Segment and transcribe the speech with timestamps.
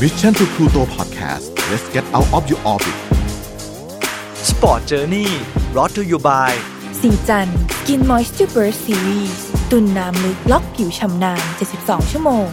[0.00, 2.96] Mission to Pluto Podcast let's get out of your orbit
[4.34, 5.26] Sport Journey
[5.74, 6.50] brought to you by
[7.00, 7.48] สีจัน
[7.88, 11.42] กินมอยส์เจอร์เบิร์ซีรีส์ตุนน้ำลึกล็อกผิวชำนาน
[11.78, 12.46] 72 ชั่วโมง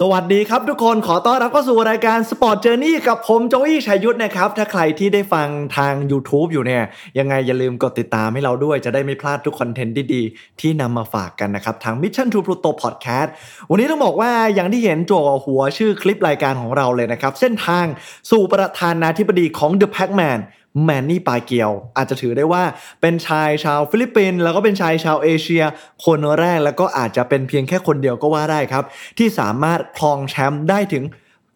[0.00, 6.82] สวัสดีครับทุกคนขอต้อนรับเข้าสู่รายการ Sport Journey กับผมโจอี้ชัยยุทธนะครับ ถ้าใครที่ได้ฟังทาง YouTube อยู่เนี่ย
[7.18, 13.28] ยังไงอย่าลืมกดติดตามให้เราด้วยจะได้ไม่พลาดทุกคอนเทนต์ดีๆ ที่นำมาฝากกันนะครับ ทาง Mission to Pluto Podcast
[13.70, 15.12] วันนี้ต้องบอกว่าอย่างที่เห็นจั่ว
[15.44, 17.86] หัวชื่อคลิปรายการของเราเลยนะครับ เส้นทาง
[18.30, 20.40] สู่ประธานาธิบดีของ The Pac-Man
[20.84, 22.62] แมนนี่ปาเกียว อาจจะถือได้ว่า
[23.00, 25.62] เป็นชายชาวฟิลิปปินส์แล้วก็เป็นชายชาวเอเชีย
[26.04, 28.84] คนแรกแล้วก็อาจจะเป็นเพียงแค่คนเดียวก็ว่าได้ครับ
[29.18, 31.04] ที่สามารถครองแชมป์ได้ถึง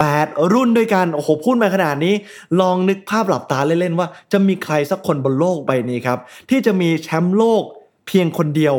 [0.01, 2.15] 8 รุ่นด้วยกัน โอ้โห พูดมาขนาดนี้
[2.61, 6.19] ลองนึกภาพหลับตาเล่นๆว่า จะมีใครสักคนบนโลกใบนี้ครับ
[6.51, 7.63] ที่จะมีแชมป์โลก
[8.07, 8.77] เพียงคนเดียว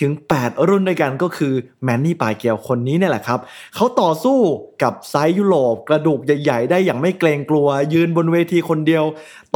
[0.00, 3.40] ถึง 8 รุ่นด้วยกันก็คือแมนนี่ปาเกียวคนนี้เนี่ยแหละครับ
[3.74, 4.38] เขาต่อสู้
[4.82, 9.04] กับไซส์ยุโรปกระดูกใหญ่ ๆ ได้อย่างไม่เกรงกลัว ยืนบนเวทีคนเดียว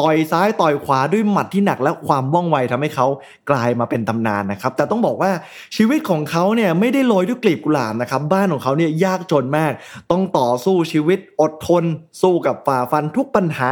[0.00, 3.06] ต่อยซ้ายต่อยขวาด้วยหมัดที่หนักและความว่องไวทำให้เขา
[3.50, 5.30] กลายมาเป็นตำนานนะครับ แต่ต้องบอกว่า
[5.76, 9.72] ชีวิตของเขาเนี่ยไม่ได้โรยด้วยกลีบกุหลาบนะครับ บ้านของเขาเนี่ยยากจนมาก
[10.10, 11.84] ต้องต่อสู้ชีวิตอดทน
[12.22, 13.70] สู้กับฝ่าฟันทุกปัญหา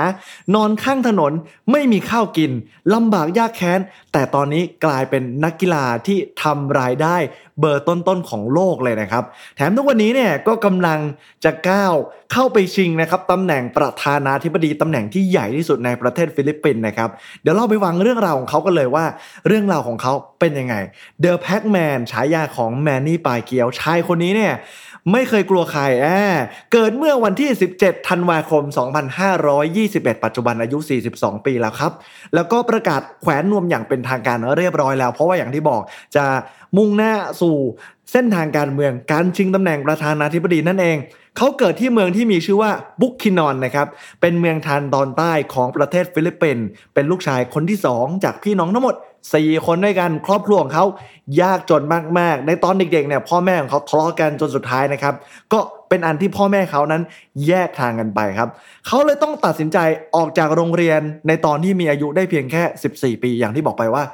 [0.54, 1.32] นอนข้างถนน
[1.70, 2.50] ไม่มีข้าวกิน
[2.94, 3.80] ลำบากยากแค้น
[4.12, 7.16] แต่ตอนนี้กลายเป็นนักกีฬาที่ทำรายได้
[7.60, 9.24] เบอร์ต้นๆของโลกเลยนะครับ
[9.56, 10.98] แถมทุกวันนี้เนี่ยก็กำลัง
[11.44, 11.94] จะก้าว
[12.32, 17.08] เข้าไปชิงนะครับตำแหน่งประธานาธิบดีตำแหน่งที่ใหญ่ที่สุดในประเทศฟิลิปปินส์นะครับ
[17.42, 19.04] เดี๋ยวเราไปฟังเรื่องราวของเขากันเลยว่า
[19.46, 20.74] เรื่องราวของเขาเป็นยังไง
[21.20, 24.54] เดอะแพ็กแมนฉายาของแมนนี่ปายเกียวชายคนนี้เนี่ย
[25.12, 26.38] ไม่เคยกลัวใครแอบ
[26.72, 28.62] เกิดเมื่อวันที่ 17 ธันวาคม
[29.24, 30.78] 2521 ปัจจุบันอายุ
[31.12, 31.92] 42 ปีแล้วครับ
[32.34, 35.82] แล้วก็ประกาศแขวนนวมอย่างเป็นทางการเรียบร้อยแล้ว เพราะว่าอย่างที่บอก
[36.16, 36.24] จะ
[36.76, 37.56] มุ่งหน้าสู่
[38.12, 40.96] เส้นทางการเมืองการชิงตำแหน่งประธานาธิบดีนั่นเอง
[41.36, 42.70] เขาเกิดที่เมืองที่มีชื่อว่า
[43.00, 43.86] บุกคินอนนะครับ
[44.20, 48.94] เป็นเมืองทานตอนใต้ของประเทศฟิลิปปินส์ เป็นลูกชายคนที่ 2 จากพี่น้องทั้งหมด
[49.30, 50.84] 4 คนด้วยกัน ครอบครัวของเขา
[51.40, 51.82] ยากจน
[52.18, 55.14] มากๆ ในตอนเด็กๆเนี่ยพ่อแม่ของเขาทะเลาะกันจนสุดท้ายนะครับ
[55.52, 55.58] ก็
[55.88, 57.02] เป็นอันที่พ่อแม่เขานั้น
[57.46, 58.48] แยกทางกันไปครับ
[58.86, 59.78] เขาเลยต้องตัดสินใจ
[60.16, 62.62] ออกจากโรงเรียนในตอนที่มีอายุได้เพียงแค่
[62.96, 64.04] 14 ปี อย่างที่บอกไปว่า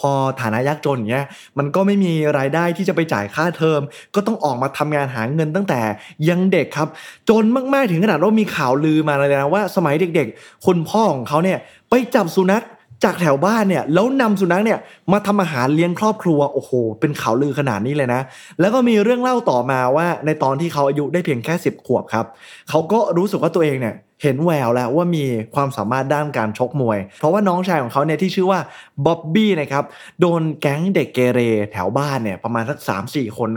[0.00, 1.26] พอฐานะยากจนเงี้ย
[1.58, 3.80] มันก็ไม่มีรายได้ที่จะไปจ่ายค่าเทอม
[4.14, 5.80] ก็ต้องออกมาทำงานหาเงินตั้งแต่
[6.28, 6.88] ยังเด็กครับ
[7.28, 11.58] จนมากๆถึงขนาดว่ามีข่าวลือมาเลยนะว่าสมัยเด็กๆ คุณพ่อของเขาเนี่ย
[11.90, 12.64] ไปจับสุนัข
[13.04, 14.78] จากแถวบ้านเนี่ยแล้วนำสุนัขเนี่ย
[15.12, 16.70] มาทำอาหารเลี้ยงครอบครัวโอ้โห
[17.00, 18.20] เป็นข่าวลือขนาดนี้เลยนะ
[18.60, 22.26] แล้วก็มีเรื่องเล่าต่อมาว่าในตอนที่เขาอายุได้เพียงแค่ 10 ขวบครับ
[22.70, 28.60] เขาก็รู้สึกว่าตัวเองเนี่ยเห็นแววแล้วว่ามีความสามารถด้านการชกมวย เพราะว่าน้องชายของเขาเนี่ยที่ชื่อว่า
[29.06, 29.84] บ๊อบบี้นะครับ
[30.20, 31.40] โดนแก๊งเด็กเกเร
[31.72, 33.48] แถวบ้านเนี่ยประมาณสักสามสี่คน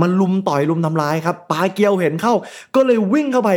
[0.00, 2.34] มันลุมต่อยลุมทำร้ายครับปาเกียวเห็นเข้า
[2.74, 3.50] ก็เลยวิ่งเข้าไป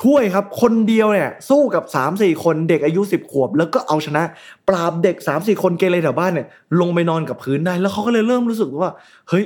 [0.00, 4.22] ช่วยครับ คนเดียวเนี่ยสู้กับ 3 4 คนเด็กอายุ 10 ขวบ แล้วก็เอาชนะ
[4.68, 6.46] ปราบเด็ก 3 4 คนเกเรแถวบ้านเนี่ย
[6.80, 8.92] ลงไปนอนกับพื้นได้แล้วเขาก็เลยเริ่มรู้สึกว่า
[9.28, 9.44] เฮ้ย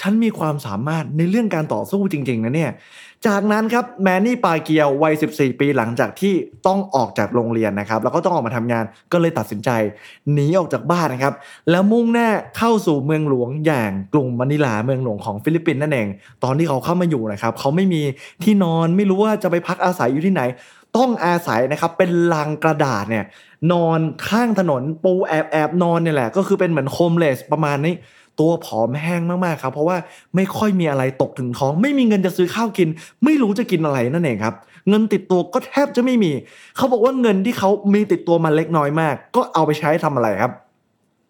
[0.00, 2.72] ฉันมีความสามารถในเรื่องการต่อสู้จริงๆนะเนี่ย
[3.26, 6.34] จากนั้นครับแมนนี่ปาเกียววัย 14 ปีหลังจากที่
[6.66, 9.70] ต้องออกจากโรงเรียนนะครับ แล้วก็ต้องออกมาทำงานก็เลยตัดสินใจ
[10.32, 11.34] หนีออกจากบ้านนะครับ
[11.70, 16.08] แล้วมุ่งหน้าเข้าสู่เมืองหลวงอย่างกรุงมะนิลาเมืองหลวงของฟิลิปปินส์นั่นเอง
[16.44, 18.02] ตอนที่เขาเข้ามาอยู่นะครับเขาไม่มี
[18.42, 20.42] ที่นอนไม่รู้ว่าจะไปพักอาศัยอยู่ที่ไหน
[20.96, 23.24] ต้องอาศัยนะครับเป็นลังกระดาษเนี่ย
[23.72, 27.94] นอนข้างถนนปูแอบแอบนอนเนี่ยแหละ ก็คือเป็นเหมือนโฮมเลสประมาณนี้
[28.38, 29.96] ตัวผอมแห้งมากๆครับ เพราะว่า
[30.36, 32.88] ไม่ค่อยมีอะไรตกถึงท้อง ไม่มีเงินจะซื้อข้าวกิน
[33.24, 34.54] ไม่รู้จะกินอะไรนั่นเองครับ
[34.88, 36.32] เงินติดตัวก็แทบจะไม่มี
[36.76, 40.52] เขาบอกว่าเงินที่เขามีติดตัวมาเล็กน้อยมาก ก็เอาไปใช้ทำอะไรครับ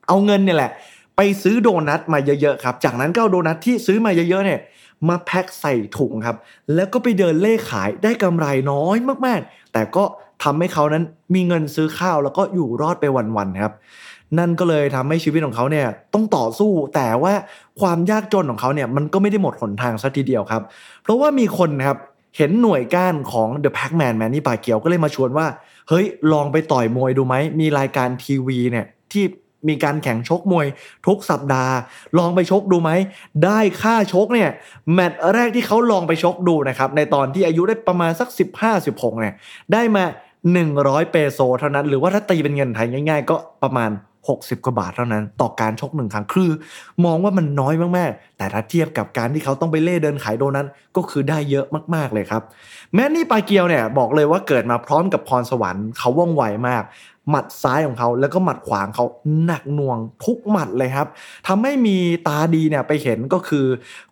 [0.09, 0.71] เอาเงินเนี่ยแหละ
[1.17, 4.61] ไปซื้อโดนัทมาเยอะๆครับ จากนั้นก็เอาโดนัทที่ซื้อมาเยอะๆเนี่ย
[5.09, 6.37] มาแพ็คใส่ถุงครับ
[6.75, 8.97] แล้วก็ไปเดินเล่ขายได้กำไรน้อย
[9.27, 10.05] มากๆ แต่ก็
[10.43, 13.73] ทำให้เขานั้นมีเงินซื้อข้าวแล้วก็อยู่รอดไปวันๆครับ
[14.39, 17.33] นั่นก็เลยทำให้ชีวิตของเขาเนี่ยต้องต่อสู้ แต่ว่า
[17.81, 20.63] ความยากจนของเขาเนี่ยมันก็ไม่ได้หมดหนทางซะทีเดียวครับ
[21.03, 21.99] เพราะว่ามีคนนะครับ
[22.37, 25.47] เห็นหน่วยก้านของ The Pac-Man แมนนี่ปาเกียวก็เลยมาชวนว่า
[25.89, 29.25] เฮ้ย ลองไปต่อยมวยดูไหม มีรายการทีวีเนี่ยที่
[29.69, 30.67] มีการแข่งชกมวย
[31.07, 31.75] ทุกสัปดาห์
[32.19, 32.91] ลองไปชกดูไหม
[33.45, 34.51] ได้ค่าชกเนี่ย
[34.95, 38.29] แมตช์แรกที่เขาลองไปชกดูนะครับ ในตอนที่อายุได้ประมาณสัก
[38.75, 39.35] 15-16เนี่ย
[39.73, 40.05] ได้มา
[40.59, 43.91] 100 เปโซเท่านั้น หรือว่าถ้าตีเป็นเงินไทยง่าย ๆ ก็ประมาณ
[44.29, 46.51] 60 กว่าบาทเท่านั้น ต่อการชกหนึ่งครั้งคือ
[47.05, 52.43] มองว่ามันน้อยมากๆ แต่ถ้าเทียบกับการที่เขาต้องไปเล่เดินขายโดนัทก็คือได้เยอะมากๆเลยครับ
[52.95, 56.85] แม้นี่ปาเกียวเนี่ยบอกเลยว่าเกิดมาพร้อมกับพรสวรรค์เขาว่องไวมาก
[57.31, 59.05] หมัดซ้ายของเขาแล้วก็หมัดขวางเขา
[59.45, 61.09] หนักหน่วงทุกหมัดเลยครับ
[61.49, 61.97] ทำให้มี
[62.29, 63.67] ตาดีเนี่ยไปเห็นก็คือ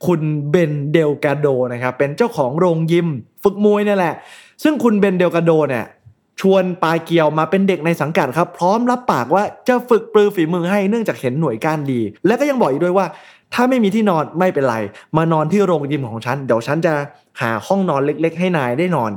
[0.07, 0.21] คุณ
[0.51, 3.09] เบนเดลกาโดนะครับเป็นเจ้าของโรงยิม
[3.43, 4.15] ฝึกมวยนี่แหละ
[4.63, 5.85] ซึ่งคุณเบนเดลกาโดเนี่ย
[6.41, 13.07] ชวนปาเกียวมาเป็นเด็กในสังกัดครับ พร้อมรับปากว่าจะฝึกปรือฝีมือให้เนื่องจากเห็นหน่วยก้านดี และก็ยังบอกอีกด้วยว่า
[13.55, 14.77] ถ้าไม่มีที่นอนไม่เป็นไร
[15.17, 16.95] มานอนที่โรงยิมของฉัน เดี๋ยวฉันจะ
[17.41, 19.13] หาห้องนอนเล็ก ๆ ให้นายได้นอน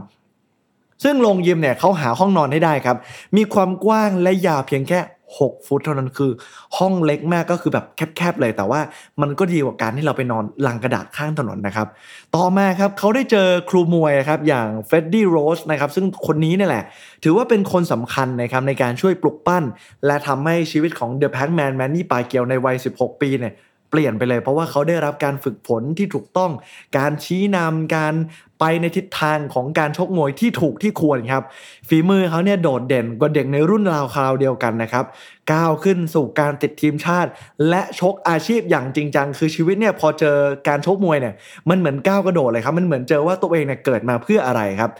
[1.03, 2.97] ซึ่งโรงยิมเนี่ยเขาหาห้องนอนให้ได้ครับ
[3.35, 5.00] มีความกว้างและยาวเพียงแค่
[5.39, 6.31] 6 ฟุตเท่านั้นคือ
[6.78, 8.80] ห้องเล็กมากก็คือแบบแคบๆเลย แต่ว่า
[9.22, 11.88] มันก็ดีกว่าการที่เราไปนอนลังกระดาษข้างถนนนะครับ
[12.36, 16.83] ต่อมาครับเขาได้เจอครูมวยครับอย่างเฟรดดี้โรชนะครับซึ่งคนนี้เนี่ยแหละ
[17.24, 19.63] ถือว่าเป็นคนสำคัญนะครับในการช่วยปลุกปั้น
[20.06, 23.54] และทำให้ชีวิตของเดอะแพ็กแมนแมนนี่ปาเกียวในวัย 16 ปีเนี่ย
[23.92, 26.52] เปลี่ยนไปเลย เพราะว่าเขาได้รับการฝึกฝนที่ถูกต้อง
[26.98, 28.14] การชี้นำการ
[28.60, 31.44] ไปในทิศทางของการชกมวยที่ถูกที่ควรครับ
[31.88, 35.06] ฝีมือเขาเนี่ยโดดเด่นกว่าเด็กในรุ่นราวคราวเดียวกันนะครับ
[35.54, 37.30] ก้าวขึ้นสู่การติดทีมชาติ
[37.70, 41.34] และชกอาชีพอย่างจริงจังคือชีวิตเนี่ยพอเจอการชกมวยเนี่ย
[41.70, 44.92] มันเหมือนก้าวกระโดดเลยครับมันเหมือนเจอว่าตัวเองเนี่ยเกิดมาเพื่ออะไรครับ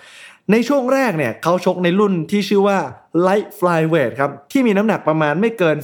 [0.52, 2.78] ในช่วงแรกเนี่ยเขาชกในรุ่นที่ชื่อว่า
[3.28, 5.78] light flyweight ครับ ที่มีน้ำหนักประมาณไม่เกิน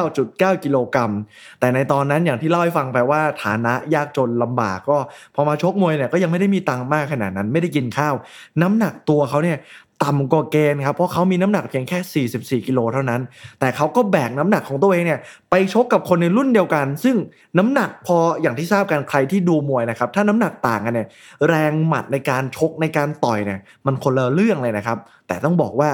[0.00, 1.12] 49.9 กิโลกรัม
[1.60, 4.98] แต่ในตอนนั้นอย่างที่เล่าให้ฟังไปว่าฐานะยากจนลำบากก็
[5.34, 8.14] พอมาชกมวยเนี่ยก็ยังไม่ได้มีตังค์มากขนาดนั้น ไม่ได้กินข้าว
[8.62, 9.58] น้ำหนักตัวเขาเนี่ย
[10.02, 12.26] ต่ำกว่าเกณฑ์ครับเพราะเขามีน้ำหนักเพียงแค่
[12.60, 13.20] 44 กิโลเท่านั้น
[13.60, 15.20] แต่เขาก็แบกน้ำหนักของตัวเองเนี่ย
[15.50, 17.16] ไปชกกับคนในรุ่นเดียวกัน ซึ่ง
[17.58, 21.08] น้ำหนักพออย่างที่ทราบกันใครที่ดูมวยนะครับถ้าน้ำหนักต่างกันเนี่ย
[21.48, 25.90] แรงหมัดในการชกในการต่อยเนี่ยมันคนละเรื่องเลยนะครับแต่ต้องบอกว่า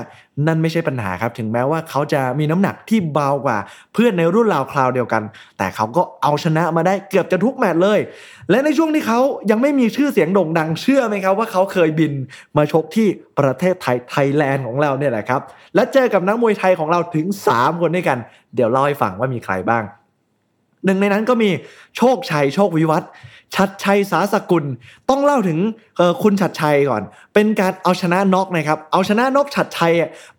[0.47, 3.59] นั่นไม่ใช่ปัญหาครับ ถึงแม้ว่าเขาจะมีน้ำหนักที่เบากว่า
[3.93, 5.23] เพื่อนในรุ่นราวคราวเดียวกัน
[5.59, 8.01] แต่เขาก็เอาชนะมาได้เกือบจะทุกแมตช์เลย
[8.51, 9.21] และในช่วงที่เขา
[9.51, 12.13] ยังไม่มีชื่อเสียงโด่งดังเชื่อไหมครับว่าเขาเคยบิน
[12.57, 13.09] มาชกที่
[13.39, 15.41] ประเทศไทยไทยแลนด์ของเราเนี่ยแหละครับ
[15.75, 18.19] และเจอกับนักมวยไทยของเราถึง 3 คนด้วยกัน
[18.55, 19.85] เดี๋ยวเล่าให้ฟังว่ามีใครบ้าง
[20.89, 21.51] หนึ่งในนั้นก็มี
[21.97, 23.05] โชคชัยโชควิวัฒ
[23.57, 24.65] ชัดชัยสาสกุล
[25.11, 25.59] ต้องเล่าถึง
[26.23, 27.03] คุณชัดชัยก่อน
[27.35, 29.93] เป็นการเอาชนะน็อกนะครับ เอาชนะน็อกชัดชัย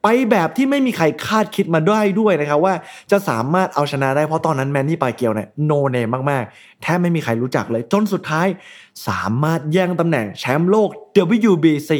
[0.04, 2.74] ไปแบบที่ไม่มีใครคาดคิดมาได้ด้วยนะครับว่า
[3.12, 8.48] จะสามารถเอาชนะได้เพราะตอนนั้นแมนนี่ปาเกียวเนี่ยโนเนมมากๆ แทบไม่มีใครรู้จักเลย จนสุดท้าย
[9.08, 10.90] สามารถแย่งตำแหน่งแชมป์โลก
[11.52, 11.92] WBC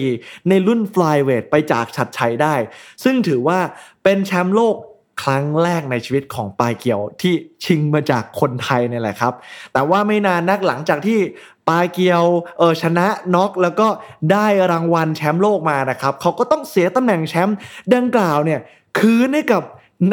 [0.50, 2.56] ในรุ่น flyweight ไปจากชัดชัยได้
[3.04, 3.60] ซึ่งถือว่า
[4.04, 4.76] เป็นแชมป์โลก
[5.22, 7.34] ครั้งแรกในชีวิตของปายเกียวที่
[7.64, 9.34] ชิงมาจากคนไทยเนี่ยแหละครับ
[9.74, 11.20] แต่ว่าไม่นานนักหลังจากที่
[11.70, 12.24] ปายเกียว
[12.58, 13.88] เออชนะน็อกแล้วก็
[14.32, 17.58] ได้รางวัลแชมป์โลกมานะครับเขาก็ต้องเสียตำแหน่งแชมป์
[17.94, 18.60] ดังกล่าวเนี่ย
[19.00, 19.64] คืนให้กับ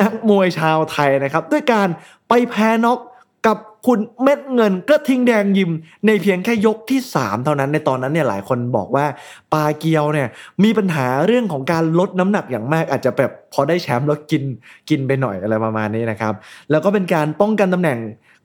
[0.00, 1.88] นักมวยชาวไทยนะครับ ด้วยการ
[2.28, 2.98] ไปแพ้น็อก
[3.46, 5.70] กับคุณเม็ดเงินกระทิงแดงยิม
[6.06, 9.06] ในเพียงแค่ยกที่ 3 เท่านั้นในตอนนั้นเนี่ยหลายคนบอกว่า
[9.52, 10.28] ปาเกียวเนี่ย
[10.64, 14.42] มีปัญหาเรื่องของการลดน้ำหนักอย่างมาก อาจจะแบบพอได้แชมป์แล้วกิน
[14.88, 16.34] กินไปหน่อยอะไรประมาณนี้นะครับ
[16.70, 17.98] แล้วก็เป็นการป้องกันตำแหน่ง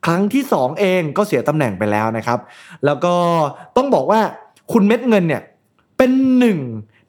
[0.06, 2.40] ครั้งที่ 2 เองก็เสียตำแหน่งไปแล้วนะครับ
[2.86, 3.14] แล้วก็
[3.78, 4.22] ต้องบอกว่า
[4.72, 5.42] คุณเม็ดเงินเนี่ย
[5.98, 6.60] เป็นหนึ่ง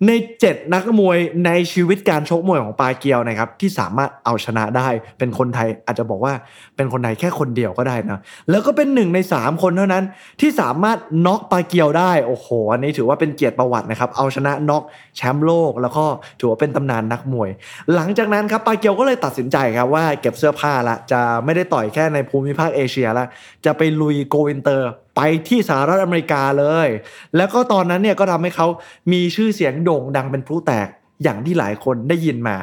[0.06, 0.12] ใน
[0.44, 4.88] 7 นักมวยในชีวิตการชกมวยของปาเกียวนะครับที่สามารถเอาชนะได้
[5.18, 6.34] เป็นคนไทยอาจจะบอกว่า
[6.76, 8.20] เป็นคนไทยแค่คนเดียวก็ได้นะ
[8.50, 10.04] แล้วก็เป็นหนึ่งใน 3 คนเท่านั้น
[10.40, 14.82] ที่สามารถน็อกปาเกียวได้โอ้โหอันนี้ถือว่าเป็นเกียรติประวัตินะครับเอาชนะน็อก
[15.16, 16.04] แชมป์โลกแล้วก็
[16.40, 17.50] ถือว่าเป็นตำนานนักมวย
[17.94, 23.26] หลังจากนั้นครับปาเกียวก็เลยตัดสินใจครับว่าเก็บเสื้อผ้าละจะไม่ได้ต่อยแค่ในภูมิภาคเอเชียละ
[23.64, 26.88] จะไปลุย go inter ไปที่สหรัฐอเมริกาเลย
[27.36, 28.66] แล้วก็ตอนนั้นเนี่ยก็ทำให้เขา
[29.12, 30.88] มีชื่อเสียงโด่งดังเป็นพลุแตก
[31.22, 32.56] อย่างที่หลายคนได้ยินมา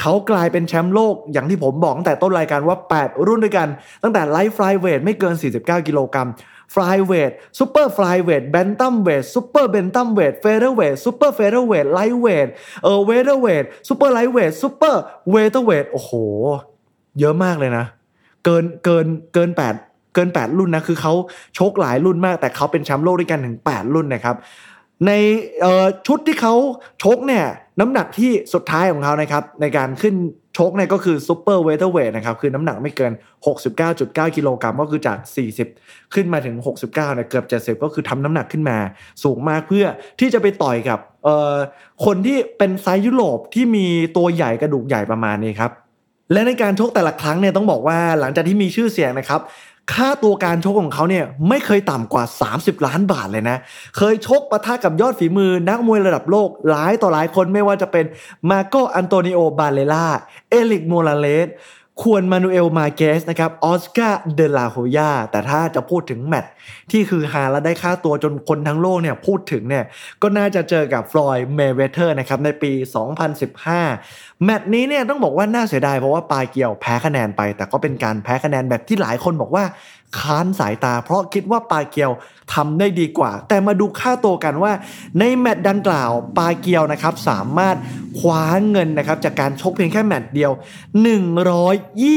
[0.00, 3.68] เขากลายเป็นแชมป์โลกอย่างที่ผมบอกตั้งแต่ต้นรายการว่า 8 รุ่นด้วยกัน
[4.02, 6.28] ตั้งแต่ไลท์ฟลายเวทไม่เกิน 49 กิโลกรัม
[6.74, 12.48] ฟลายเวทซูเปอร์ฟลายเวทแบนตัมเวทซูเปอร์แบนตัมเวทเฟเธอร์เวทซูเปอร์เฟเธอร์เวทไลท์เวท
[12.84, 16.10] เออเวลเตอร์เวทซูเปอร์ไลท์เวทซูเปอร์เวลเตอร์เวทโอ้โห
[17.20, 17.84] เยอะมากเลยนะ
[18.44, 19.85] เกินเกินเกิน8
[20.16, 21.12] เกิน 8 รุ่นนะคือเขา
[21.58, 24.36] ชกหลายรุ่นมาก แต่เขาเป็นแชมป์โลกด้วยกันถึง 8 รุ่นนะครับ
[25.06, 25.12] ใน
[26.06, 26.54] ชุดที่เขา
[27.02, 27.44] ชกเนี่ย
[27.80, 30.14] น้ำหนักที่สุดท้ายของเขานะครับในการขึ้น
[30.58, 33.12] ชกเนี่ยก็คือซูเปอร์เวเ e อร์เวทนะครับคือน้ำหนักไม่เกิน
[33.74, 35.18] 69.9 กิโลกรัมก็คือจาก
[35.64, 38.78] 40 ขึ้นมาถึง 69เนี่ยเกือบ 70 ก็คือทำน้ำหนักขึ้นมา
[39.24, 39.86] สูงมากเพื่อ
[40.20, 40.98] ที่จะไปต่อยกับ
[42.04, 45.72] คนที่เป็นไซส์ยุโรปที่มีตัวใหญ่กระดูกใหญ่ประมาณนี้ครับ
[46.32, 49.40] และในการชกแต่ละครั้งเนี่ยต้องบอกว่าหลังจากที่มีชื่อเสียงนะครับ
[49.94, 52.24] ค่าตัวการชกของเขาเนี่ยไม่เคยต่ำกว่า
[52.54, 53.58] 30 ล้านบาทเลยนะ
[53.96, 58.04] เคยชกปะทะกับยอดฝีมือนักมวยระดับโลกหลายต่อหลายคนไม่ว่าจะเป็น
[58.50, 60.06] มาร์โกอันโตนิโอบาร์เรร่า
[60.50, 61.48] เอริกโมราเลส
[62.02, 66.52] ฮวนมานูเอลมาร์เกซนะครับออสการ์เดลาโฮยาแต่ถ้าจะพูดถึงแมตช์
[66.90, 69.84] ที่ฮือฮาและได้ค่าตัวจนคนทั้งโลกเนี่ยพูดถึงเนี่ย
[70.22, 72.72] ก็น่าจะเจอกับฟลอยด์เมเวเทอร์นะครับในปี
[73.58, 79.64] 2015 แมตช์นี้เนี่ยต้องบอกว่าน่าเสียดายเพราะว่าปาเกียวแพ้คะแนนไป แต่ก็เป็นการแพ้คะแนนแบบที่หลายคนบอกว่า
[80.20, 82.12] ค้านสายตา เพราะคิดว่าปาเกียว
[82.54, 84.72] ทำได้ดีกว่า แต่มาดูค่าตัวกันว่า
[85.18, 87.76] ในแมตช์ดังกล่าวปาเกียวนะครับสามารถ
[88.18, 90.52] คว้าเงินนะครับจากการชกเพียงแค่แมตช์เดียว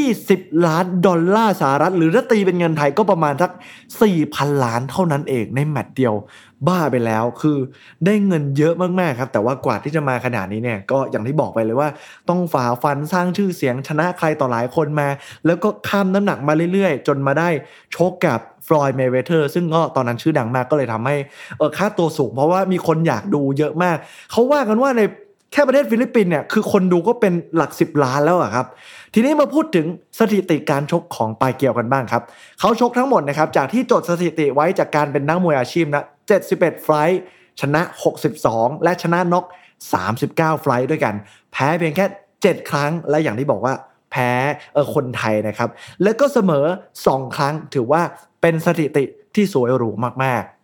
[0.09, 3.51] 120 ล้านดอลลาร์สหรัฐ หรือถ้าตีเป็นเงินไทยก็ประมาณสัก
[4.07, 6.13] 4,000 ล้านเท่านั้นเองในแมตช์เดียว
[6.67, 7.57] บ้าไปแล้วคือ
[8.05, 11.89] ได้เงินเยอะมากๆครับแต่ว่ากว่าที่จะมาขนาดนี้เนี่ยก็อย่างที่บอกไปเลยว่า
[12.29, 15.07] ต้องฝ่าฟันสร้างชื่อเสียงชนะใครต่อหลายคนมา
[15.45, 17.49] แล้วก็ข้ามน้ำหนักมาเรื่อยๆ จนมาได้
[17.95, 21.15] ชกกับฟลอยด์เมเวเทอร์ซึ่งก็ตอนนั้นชื่อดังมากก็เลยทำให้
[21.57, 23.97] เออค่าตัวสูงเพราะว่ามีคนอยากดูเยอะมาก
[24.31, 25.01] เขาว่ากันว่าใน
[25.53, 28.65] แค่ประเทศฟิลิปปินส์เนี่ยคือคนดูก็เป็นหลัก 10 ล้านแล้วอะครับ
[29.13, 29.85] ทีนี้มาพูดถึง
[30.19, 32.23] สถิติการชกของปาเกียวกันบ้างครับ
[32.59, 37.19] เขาชกทั้งหมดนะครับจากที่จดสถิติไว้จากการเป็นนักมวยอาชีพนะ 71 ไฟต์
[37.61, 37.81] ชนะ
[38.33, 39.45] 62 และชนะน็อก
[40.03, 41.15] 39 ไฟต์ด้วยกัน
[41.51, 42.05] แพ้เพียงแค่
[42.37, 43.73] 7 ครั้งและอย่างที่บอกว่า
[44.11, 44.31] แพ้
[44.73, 45.69] เออคนไทยนะครับ
[46.03, 46.65] แล้วก็เสมอ
[47.03, 48.01] 2 ครั้งถือว่า
[48.41, 49.03] เป็นสถิติ
[49.35, 49.89] ที่สวยหรู
[50.23, 50.58] มากๆ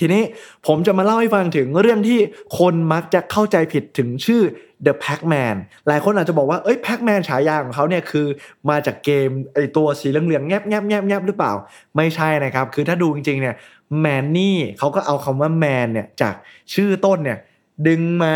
[0.00, 0.22] ทีนี้
[0.66, 2.18] ผมจะมาเล่าให้ฟังถึงเรื่องที่
[2.58, 4.42] คนมักจะเข้าใจผิดถึงชื่อ
[4.86, 5.56] The Pac-Man
[5.88, 8.26] หลายคนอาจจะบอกว่าเอ้ย Pac-Man ฉายาของเขาเนี่ยคือ
[8.70, 11.52] มาจากเกมไอตัวสีเหลืองๆแงบแงบแงบแงบหรือเปล่า
[11.96, 13.54] ไม่ใช่นะครับ คือถ้าดูจริงๆเนี่ย
[14.00, 16.34] แมนนี่เขาก็เอาคำว่าแมนเนี่ยจาก
[16.74, 17.38] ชื่อต้นเนี่ย
[17.86, 18.32] ดึงมา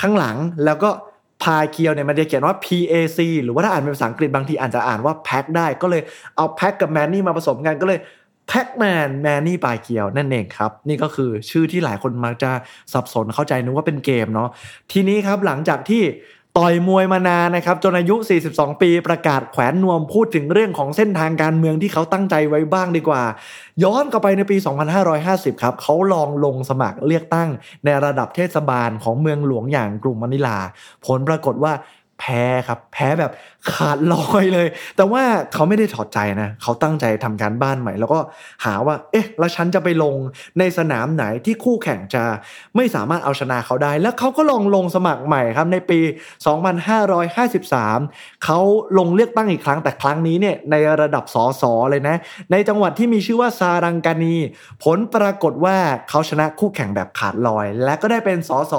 [0.00, 0.90] ข้างหลังแล้วก็
[1.42, 6.02] พาเคียวเนี่ยมันจะเขียนว่า PAC หรือว่าถ้าอ่านเป็นภาษาอังกฤษบางทีอาจจะอ่านว่าแพ็คได้ก็เลย
[6.36, 7.98] เอาแพ็คกับแมนนี่มาผสมกันก็เลย
[8.48, 12.50] แพ็กแมนแมนนี่ปลายเกียวนั่นเองครับ นี่ก็คือชื่อที่หลายคนมักจะ
[12.92, 14.48] สับสนเข้าใจนึกว่าเป็นเกมเนาะ
[14.92, 16.02] ทีนี้ครับหลังจากที่
[16.58, 18.14] ต่อยมวยมานานนะครับจนอายุ
[18.48, 23.22] 42 ปีประกาศแขวนนวมพูดถึงเรื่องของเส้นทางการเมืองที่เขาตั้งใจไว้บ้างดีกว่า
[23.82, 24.56] ย้อนกลับไปในปี
[25.10, 27.48] 2550 ครับเขาลองลงสมัครเลือกตั้ง
[27.84, 30.58] ในระดับเทศบาลของเมืองหลวงอย่างกรุงมะนิลา
[31.06, 31.72] ผลปรากฏว่า
[32.20, 33.32] แพ้ครับ แพ้แบบ
[33.74, 38.20] ขาดลอยเลย แต่ว่าเขาไม่ได้ถอดใจนะเขาตั้งใจทำการบ้านใหม่ แล้วก็
[38.64, 40.14] หาว่า เอ๊ะ แล้วฉันจะไปลง
[40.58, 42.22] ในสนามไหนที่คู่แข่งจะ
[42.76, 46.00] ไม่สามารถเอาชนะเขาได้ แล้วเขาก็ลองลงสมัครใหม่ครับในปี
[47.22, 48.58] 2553 เขา
[48.98, 52.16] ลงเลือกตั้งอีกครั้งแต่ครั้งนี้เนี่ยในระดับสสเลยนะ
[52.52, 54.36] ในจังหวัดที่มีชื่อว่าซารังกานี
[54.84, 55.76] ผลปรากฏว่า
[56.08, 58.74] เขาชนะคู่แข่งแบบขาดลอย และก็ได้เป็นสส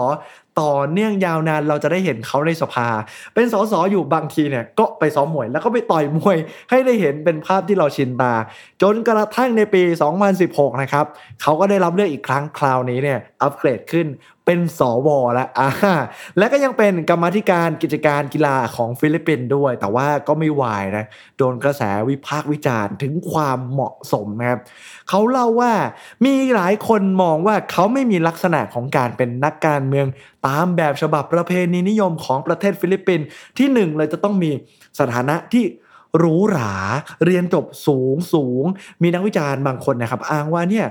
[0.64, 2.88] ต่อเนื่องยาวนานเราจะได้เห็นเขาในสภา
[3.34, 6.38] เป็นสสอยู่บางทีเนี่ยก็ไปซ้อมมวย แล้วก็ไปต่อยมวย
[6.70, 8.34] ให้ได้เห็นเป็นภาพที่เราชินตา
[8.82, 9.82] จนกระทั่งในปี
[10.32, 11.06] 2016 นะครับ
[11.42, 14.08] เขาก็ได้รับเลือกอีกครั้งคราวนี้เนี่ยอัปเกรดขึ้น
[14.48, 15.70] เป็นสวแล้วอ่า
[16.38, 21.06] และก็ยังเป็นกรรมธิการกิจการกีฬาของฟิลิปปินส์ด้วย แต่ว่าก็ไม่วายนะ
[21.38, 24.60] โดนกระแสวิพากษ์วิจารณ์ถึงความเหมาะสมนะครับ
[25.10, 25.74] เขาเล่าว่า
[26.26, 30.08] มีหลายคนมองว่าเขาไม่มีลักษณะของการเป็นนักการเมือง
[30.48, 33.26] ตามแบบฉบับประเพณีนิยมของประเทศฟิลิปปินส์
[33.58, 34.52] ที่หนึ่งเลยจะต้องมี
[35.00, 35.66] สถานะที่
[36.18, 36.74] หรูหรา
[37.26, 38.64] เรียนจบสูงสูง
[39.02, 40.86] มีนักวิจารณ์บางคนนะครับ อ้างว่าเนี่ย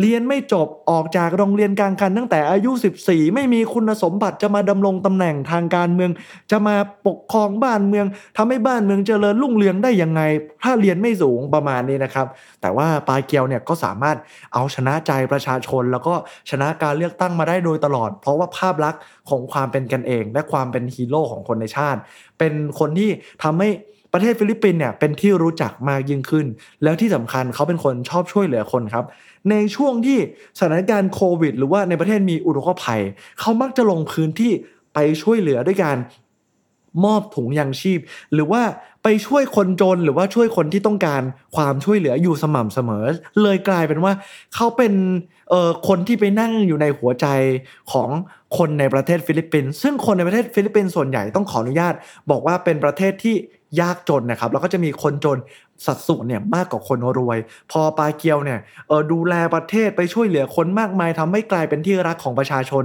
[0.00, 2.70] เรียนไม่จบออกจากโรงเรียนกลางคันตั้งแต่อายุ
[3.02, 6.10] 14 ไม่มีคุณสมบัติจะมาดำรงตำแหน่งทางการเมือง
[6.50, 6.76] จะมา
[7.06, 10.22] ปกครองบ้านเมืองทำให้บ้านเมืองเจริญรุ่งเรืองได้ยังไง
[10.62, 12.26] ถ้าเรียนไม่สูงประมาณนี้นะครับ
[12.60, 14.16] แต่ว่าปาเกียวเนี่ยก็สามารถ
[14.54, 16.14] เอาชนะใจประชาชน แล้วก็
[16.50, 22.00] ชนะการเลือกตั้งมาได้โดยตลอด เพราะว่าภาพลักษณ์ของความเป็นกันเอง และความเป็นฮีโร่ของคนในชาติ
[22.38, 23.10] เป็นคนที่
[23.44, 23.70] ทำให้
[24.12, 26.46] ประเทศฟิลิปปินส์เนี่ยเป็นที่รู้จักมากยิ่งขึ้น
[26.82, 29.04] แล้วที่สำคัญเขาเป็นคนชอบช่วยเหลือคนครับ
[29.50, 30.18] ในช่วงที่
[30.58, 33.02] สถานการณ์โควิด หรือว่าในประเทศมีอุทกภัย
[33.40, 34.52] เขามักจะลงพื้นที่
[34.94, 35.98] ไปช่วยเหลือด้วยการ
[37.04, 38.00] มอบถุงยังชีพ
[38.34, 38.62] หรือว่า
[39.02, 41.22] ไปช่วยคนจนหรือว่าช่วยคนที่ต้องการ
[41.56, 43.04] ความช่วยเหลืออยู่สม่ำเสมอ
[43.42, 44.12] เลยกลายเป็นว่า
[44.54, 44.92] เขาเป็น
[45.50, 47.26] เอ่อคนที่ไปนั่งอยู่ในหัวใจ
[47.92, 48.08] ของ
[48.58, 51.94] คนในประเทศฟิลิปปินส์ซึ่งคนในประเทศฟิลิปปินส์ส่วนใหญ่ต้องขออนุญาต
[52.30, 53.36] บอกว่าเป็นประเทศที่
[53.80, 55.38] ยากจนนะครับ แล้วก็จะมีคนจน
[55.86, 57.38] สัดส่วนเนี่ยมากกว่าคนรวย
[57.72, 62.84] พอปาเกียวเนี่ยเออดูแลประเทศไปช่วยเหลือคนมากมายทำให้กลายเป็นที่รักของประชาชน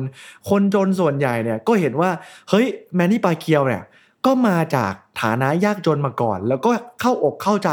[0.49, 2.09] คนจนส่วนใหญ่เนี่ยก็เห็นว่า
[2.49, 3.83] เฮ้ยแมนนี่ปาเกียวเนี่ย
[4.25, 6.71] ก็มาจากฐานะยากจนมาก่อน แล้วก็
[7.01, 7.69] เข้าอกเข้าใจ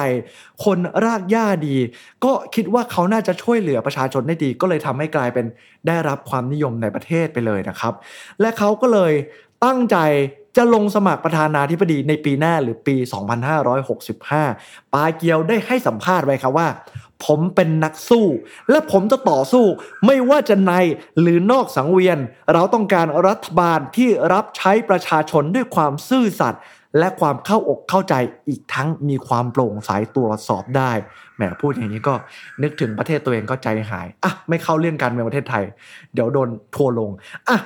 [0.64, 1.76] คนรากหญ้าดี
[2.24, 5.46] ก็คิดว่าเขาน่าจะช่วยเหลือประชาชนได้ดี ก็เลยทำให้กลายเป็น
[5.86, 7.94] ได้รับความนิยมในประเทศไปเลยนะครับ
[8.40, 9.12] และเขาก็เลย
[9.64, 9.96] ตั้งใจ
[10.58, 12.96] จะลงสมัครประธานาธิบดีในปีหน้าหรือปี
[13.74, 16.68] 2565 ปาเกียวได้ให้สัมภาษณ์ไว้ครับว่า
[17.24, 18.26] ผมเป็นนักสู้
[18.70, 19.64] และผมจะต่อสู้
[20.06, 20.72] ไม่ว่าจะใน
[21.20, 22.18] หรือนอกสังเวียน
[22.52, 26.62] เราต้องการรัฐบาลที่รับใช้ประชาชนด้วยความซื่อสัตย์
[26.98, 28.14] และความเข้าอกเข้าใจ
[28.48, 30.92] อีกทั้งมีความโปร่งใสตรวจสอบได้
[31.36, 32.14] แหมพูดอย่างนี้ก็
[32.62, 35.64] นึกถึงประเทศตัวเองก็ใจหายอะไม่เข้าเรื่องการเมืองประเทศไทย
[36.14, 37.10] เดี๋ยวโดนทัวร์ลง
[37.48, 37.58] อะ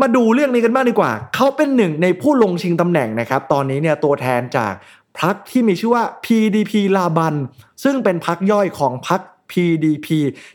[0.00, 4.72] มาดูเรื่องนี้กันบ้างดีกว่า เขาเป็นหนึ่งในผู้ลงชิงตำแหน่งนะครับ ตอนนี้เนี่ยตัวแทนจาก
[5.20, 7.34] พรรคที่มีชื่อว่า PDP ลาบัน
[7.82, 9.20] ซึ่งเป็นพรรคย่อยของพรรค
[9.50, 10.08] PDP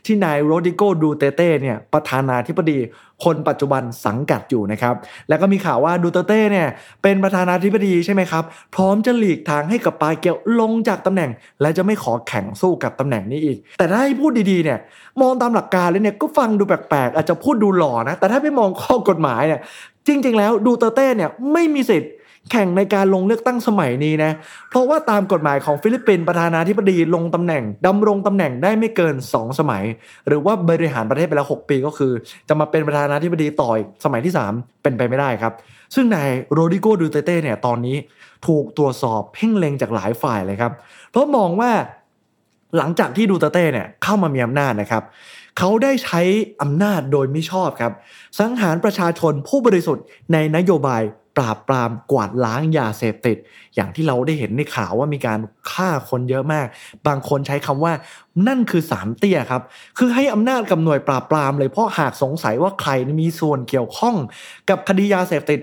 [0.06, 2.78] ที่นายโรดิโกดูเตเต้เนี่ยประธานาธิบดี
[3.24, 4.94] คนปัจจุบันสังกัดอยู่นะครับ
[5.28, 6.68] แล้วก็มีข่าวว่าดูเตเต้เนี่ย
[7.02, 8.44] เป็นประธานาธิบดีใช่ไหมครับ
[8.74, 11.30] พร้อมจะหลีกทางให้กับปาเกียวลงจากตำแหน่ง
[11.60, 14.78] และจะไม่ขอแข่งสู้กับตำแหน่งนี้อีก แต่ถ้าให้พูดดีๆเนี่ย
[15.20, 19.60] มองตามหลักการแล้วเนี่ยก็ฟังดูแปลกๆ อาจจะพูดดูหล่อนะ แต่ถ้าไม่มองข้อกฎหมายเนี่ย
[20.06, 22.10] จริงๆ แล้วดูเตเต้เนี่ยไม่มีสิทธิ์
[22.52, 24.32] แข่งในการลงเลือกตั้งสมัยนี้นะ
[24.70, 29.84] เพราะว่าตามกฎหมายของฟิลิปปินส์ประธานาธิบดีลงตำแหน่งดำรงตำแหน่งได้ไม่เกิน 2 สมัย
[30.26, 32.12] หรือว่าบริหารประเทศไปแล้ว 6 ปีก็คือ
[32.48, 35.52] จะมาเป็นประธานาธิบดีต่ออีกสมัยที่ 3 เป็นไปไม่ได้ครับ
[35.94, 37.96] ซึ่งนายโรดริโกดูเตเต้เนี่ยตอนนี้
[38.46, 40.72] ถูกตรวจสอบเพ่งเล็งจากหลายฝ่ายเลยครับ
[41.10, 41.70] เพราะมองว่า
[42.76, 45.02] หลังจากที่ดูเตเต้เนี่ยเข้ามามีอำนาจนะครับ
[45.58, 46.20] เขาได้ใช้
[46.62, 47.92] อำนาจโดยไม่ชอบครับ
[48.38, 51.02] สังหารประชาชนผู้บริสุทธิ์ในนโยบาย
[51.36, 53.36] ปราบปรามกวาดล้างยาเสพติด
[53.74, 55.40] อย่างที่เราได้เห็นในข่าวว่ามีการ
[55.72, 56.66] ฆ่าคนเยอะมาก
[57.06, 57.92] บางคนใช้คำว่า
[58.48, 59.62] นั่นคือสามเตี้ยครับ
[59.98, 62.90] คือให้อำนาจกับหน่วยปราบปรามเลยเพราะหากสงสัยว่าใคร
[63.20, 64.16] มีส่วนเกี่ยวข้อง
[64.68, 65.60] กับคดียาเสพติด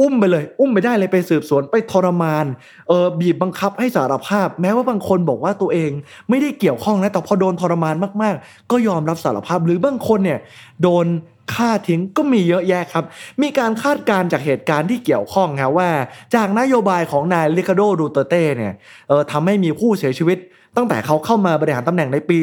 [0.00, 2.46] อุ้มไปเลย อุ้มไปได้เลยไปสืบสวนไปทรมาน
[2.88, 5.90] เออบีบบังคับให้สารภาพ แม้ว่าบางคนบอกว่าตัวเอง
[6.28, 10.38] ไม่ได้เกี่ยวข้องนะแต่พอโดนทรมานมากๆ ก็ยอมรับสารภาพหรือบางคนเนี่ย
[10.82, 11.06] โดน
[11.54, 13.04] ฆ่าทิ้งก็มีเยอะแยะครับ
[13.42, 15.88] มีการคาดการณ์จากเหตุการณ์ที่เกี่ยวข้องครับว่า
[16.34, 18.74] จากนโยบายของนายลิคาโดดูเตเต้เนี่ย
[19.08, 20.38] เออทำให้มีผู้เสียชีวิต
[20.76, 22.38] ตั้งแต่เขาเข้ามาบริหารตำแหน่งในปี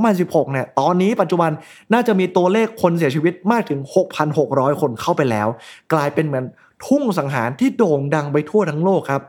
[0.00, 1.50] 2016 เนี่ย ตอนนี้ปัจจุบัน
[1.92, 3.80] น่าจะมีตัวเลขคนเสียชีวิตมากถึง
[4.30, 5.48] 6,600 คนเข้าไปแล้ว
[5.92, 6.44] กลายเป็นเหมือน
[6.86, 9.22] ทุ่งสังหารที่โด่งดังไปทั่วทั้งโลกครับ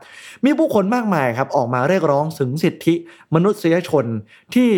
[0.44, 2.94] มีผู้คนมากมายครับออกมาเรียกร้องถึงสิทธิ
[3.34, 4.04] มนุษยชน
[4.54, 4.70] ที่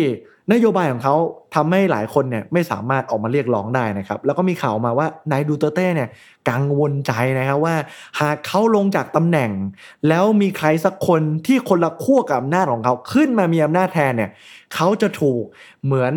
[0.53, 1.15] นโยบายของเขา
[1.55, 6.09] ทำให้หลายคนเนี่ยไม่สามารถออกมาเรียกร้องได้นะครับ แล้วก็มีข่าวมาว่านายดูเตเต้เนี่ย
[6.49, 7.75] กังวลใจนะครับว่า
[8.19, 9.51] หากเขาลงจากตำแหน่ง
[10.07, 14.31] แล้วมีใครสักคนที่คนละขั้วกับอำนาจของเขาขึ้นมามีอำนาจแทนเนี่ย
[14.75, 15.43] เขาจะถูก
[15.85, 16.13] เหมือน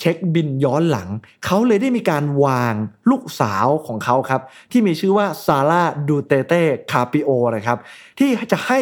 [0.00, 1.08] เช็คบินย้อนหลัง
[1.44, 2.74] เขาเลยได้มีการวาง
[3.10, 4.40] ลูกสาวของเขาครับ
[4.72, 7.78] ที่มีชื่อว่าซาร่าดูเตเต้คาปิโอนะครับ
[8.18, 8.78] ที่จะให้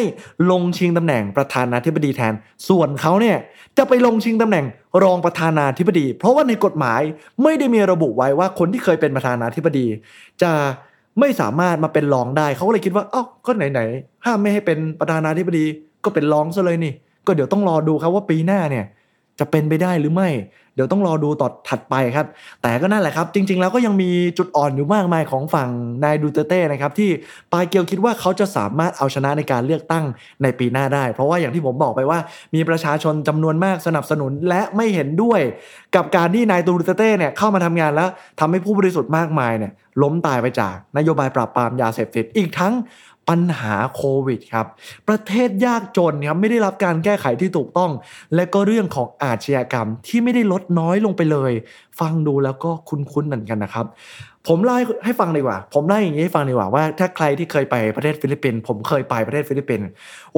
[0.51, 2.33] ลงชิงตำแหน่งประธานาธิบดีแทน
[2.67, 3.37] ส่วนเขาเนี่ย
[3.77, 4.65] จะไปลงชิงตำแหน่ง
[5.03, 7.01] รองประธานาธิบดี เพราะว่าในกฎหมาย
[7.43, 9.85] ไม่ได้มีระบุไว้ว่าคนที่เคยเป็นประธานาธิบดี
[10.41, 10.51] จะ
[11.19, 15.65] ไม่สามารถมาเป็นรองได้ เขาก็เลยคิดว่าอ้าวก็ไหนๆห้ามไม่ให้เป็นประธานาธิบดี
[16.03, 16.93] ก็เป็นรองซะเลยนี่
[17.25, 18.85] ก็เดี๋ยวต้องรอดูครับว่าปีหน้าเนี่ย
[19.39, 20.29] จะเป็นไปได้หรือไม่
[20.75, 22.27] เดี๋ยวต้องรอดูต่อถัดไปครับ
[22.61, 25.69] แต่ก็นั่นแหละครับ จริง ๆ แล้วก็ยังมีจุดอ่อนอยู่มากมายของฝั่ง
[26.03, 27.09] นายดูเตเต้นะครับ ที่
[27.51, 30.05] ปาเกียวคิดว่าเขาจะสามารถเอาชนะในการเลือกตั้ง
[30.43, 32.19] ในปีหน้าได้ เพราะว่าอย่างที่ผมบอกไปว่า
[32.55, 35.41] มีประชาชนจำนวนมากสนับสนุนและไม่เห็นด้วย
[35.95, 39.71] กับการที่นายดูเตเต้เนี่ยเข้ามาทำงานแล้วทำให้ผู้บริสุทธิ์มากมายเนี่ย
[40.01, 42.73] ล้มตายไปจากนโยบายปราบปรามยาเสพติด อีกทั้ง
[43.29, 44.65] ปัญหาโควิดครับ
[45.07, 47.91] ประเทศยากจนครับไม่ได้รับการแก้ไขที่ถูกต้อง
[48.35, 51.51] และก็เรื่องของอาชญากรรมที่ไม่ได้ลดน้อยลงไปเลย
[51.99, 53.85] ฟังดูแล้วก็คุ้นๆเหมือนกันนะครับ
[54.47, 59.87] ผมเล่าให้ฟังดีกว่า ผมเล่าอย่างนี้ให้ฟังดีกว่าว่า ถ้าใครที่เคยไปประเทศฟิลิปปินส์ผมเคยไปประเทศฟิลิปปินส์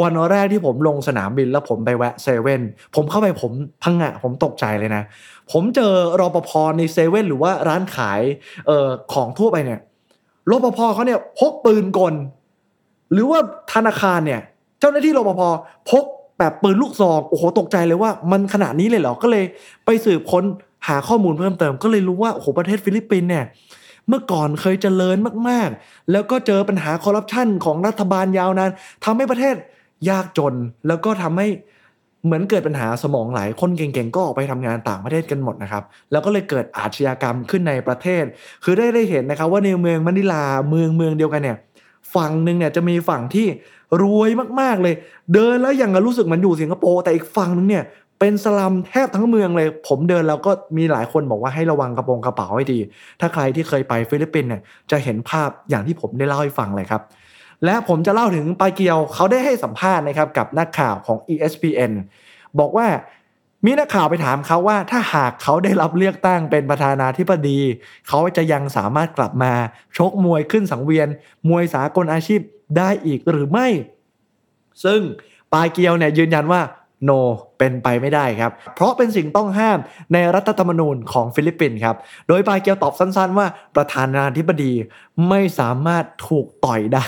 [0.02, 2.62] วันแรกที่ผมลงสนามบินแล้วผมไปแวะเซเว่น
[2.96, 3.52] ผมเข้าไปผม
[3.84, 5.04] พังงะผมตกใจเลยนะ
[5.52, 8.22] ผมเจอรอปภในเซเว่นหรือว่าร้านขาย
[8.70, 9.80] ออของทั่วไปเนี่ย
[10.50, 12.16] รปภเขาเนี่ยพกปืนกล
[13.12, 13.40] หรือว่า
[13.74, 14.42] ธนาคารเนี่ย
[14.80, 15.42] เจ้าหน้าที่รปภ
[15.90, 16.06] พก
[16.40, 19.46] แบบปืนลูกซองโอ้โหตกใจเลยว่ามันขนาดนี้เลยเหรอก็เลย
[19.86, 20.44] ไปสืบค้น
[20.88, 23.46] หาข้อมูลเพิ่มเติม ก็เลยรู้ว่าโอ้โหประเทศฟิลิปปินส์เนี่ย
[24.08, 25.18] เมื่อก่อนเคยเจริญ
[25.50, 28.72] มากๆ แล้วก็เจอปัญหาคอร์รัปชันของรัฐบาลยาวนาน
[29.06, 29.56] ทำให้ประเทศ
[30.10, 30.54] ยากจน
[30.88, 31.48] แล้วก็ทำให้
[32.26, 38.24] เหมือนเกิดปัญหาสมองไหลคนเก่งๆ ก็ออกไปทำงานต่างประเทศกันหมดนะครับ แล้วก็เลยเกิดอาชญากรรมขึ้นในประเทศ
[38.64, 41.58] คือได้ได้เห็นนะครับว่าในเมืองมะนิลาเมืองเมืองเดียวกันเนี่ย
[42.16, 43.48] ฝั่งหนึ่งเนี่ยจะมีฝั่งที่
[44.02, 44.30] รวย
[44.62, 44.96] มากๆเลย
[45.34, 47.84] เดินแล้วยังรู้สึกเหมันอยู่สิงคโปร์แต่อีกฝั่งหนึงเนี่ย
[48.20, 52.80] เป็นสลัมแทบทั้งเมืองเลย ผมเดินแล้วก็มีหลายคนบอกว่าให้ระวังกระโปรงกระเป๋าให้ดี
[53.20, 57.02] ถ้าใครที่เคยไปฟิลิปปินส์เนี่ยจะเห็นภาพอย่างที่ผมได้เล่าให้ฟังเลยครับ
[57.66, 61.92] และผมจะเล่าถึงปาเกียวเขาได้ให้สัมภาษณ์นะครับกับนักข่าวของ ESPN
[62.60, 62.88] บอกว่า
[63.66, 67.60] มีนักข่าวไปถามเขาว่าถ้าหากเขาได้รับเลือกตั้งเป็นประธานาธิบดี
[68.08, 69.54] เขาจะยังสามารถกลับมา
[69.98, 71.08] ชกมวยขึ้นสังเวียน
[71.50, 72.40] มวยสากลอาชีพ
[72.78, 73.68] ได้อีกหรือไม่
[74.84, 75.02] ซึ่ง
[75.54, 76.62] ปาเกียวเนี่ยยืนยันว่า
[77.08, 77.20] no
[77.60, 79.80] เป็นไปไม่ได้ครับ เพราะเป็นสิ่งต้องห้าม
[80.14, 81.96] ในรัฐธรรมนูญของฟิลิปปินส์ครับ
[82.28, 84.74] โดยปาเกียวตอบสั้นๆ ว่าประธานาธิบดี
[85.30, 87.08] ไม่สามารถถูกต่อยได้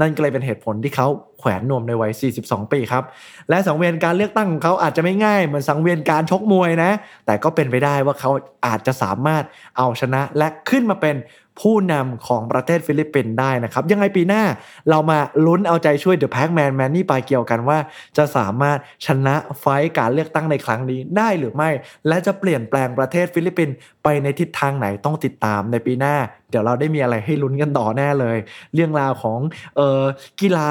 [0.00, 3.04] นั่นก็เลยเป็นเหตุผลที่เขาแขวนนวมในวัย 42 ปีครับ
[3.48, 6.90] และสังเวียนการเลือกตั้งของเขาอาจจะไม่ง่ายเหมือนสังเวียนการชกมวยนะ
[7.26, 8.30] แต่ก็เป็นไปได้ว่าเขา
[8.66, 9.44] อาจจะสามารถ
[9.78, 11.16] เอาชนะและขึ้นมาเป็น
[11.60, 14.42] ผู้นำของประเทศฟิลิปปินส์ได้นะครับ ยังไงปีหน้า
[14.90, 17.78] เรามาลุ้นเอาใจช่วยเดอะแพ็กแมนแมนนี่ปาเกียวกันว่า
[18.16, 21.70] จะสามารถชนะ fight การเลือกตั้งในครั้งนี้ได้หรือไม่
[22.08, 26.16] และจะเปลี่ยนแปลงประเทศฟิลิปปินส์ไปในทิศทางไหนต้องติดตามในปีหน้า
[26.50, 28.38] เดี๋ยวเราได้มีอะไรให้ลุ้นกันต่อแน่เลย
[28.74, 29.38] เรื่องราวของ
[29.76, 30.02] เออ
[30.40, 30.70] กีฬา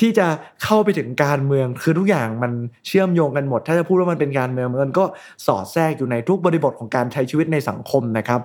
[0.00, 0.26] ที่จะ
[0.64, 2.52] เข้าไปถึงการเมืองคือทุกอย่างมัน
[2.86, 5.04] เชื่อมโยงกันหมด ถ้าจะพูดว่ามันเป็นการเมืองมันก็
[5.46, 8.40] สอดแทรกอยู่ในทุกบริบทของการใช้ชีวิตในสังคมนะครับ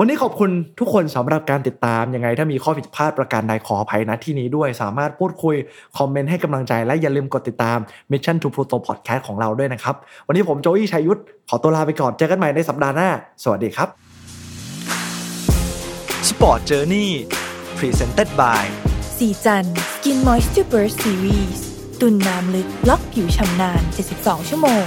[0.00, 5.56] วันนี้ขอบคุณทุกคนสำหรับการติดตามยังไง ถ้ามีข้อผิดพลาดประการใดขออภัยนะที่นี้ด้วยสามารถพูดคุย
[5.98, 7.78] คอมเมนต์ให้กำลังใจ และอย่าลืมกดติดตาม
[8.10, 9.94] Mission to Pluto Podcast ของเราด้วยนะครับ
[10.26, 13.08] วันนี้ผมโจอี้ชัยยุทธขอตัวลาไปก่อน เจอกันใหม่ในสัปดาห์หน้า
[13.42, 13.88] สวัสดีครับ
[16.28, 17.08] Sport Journey
[17.78, 18.64] Presented by
[19.18, 21.60] สีจัน Skin Moisture Burst Series
[22.00, 23.82] ตุ่นน้ำลึกล็อกผิวชำนาน
[24.16, 24.86] 72 ชั่วโมง